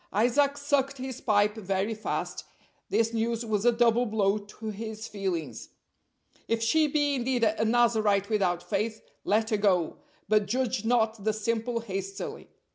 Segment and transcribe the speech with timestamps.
[0.11, 2.43] Isaac sucked his pipe very fast;
[2.89, 5.69] this news was a double blow to his feelings.
[6.47, 11.33] "If she be indeed a Nazarite without faith, let her go; but judge not the
[11.33, 12.49] simple hastily.